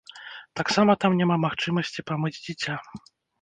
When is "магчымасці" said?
1.43-2.05